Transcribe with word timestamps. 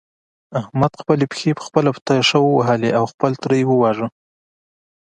احمد 0.61 0.91
خپلې 1.01 1.25
پښې 1.31 1.51
په 1.57 1.63
خپله 1.67 1.89
په 1.95 2.01
تېشه 2.07 2.37
ووهلې 2.41 2.89
او 2.99 3.03
خپل 3.13 3.31
تره 3.41 3.55
يې 3.59 3.65
وواژه. 3.67 4.07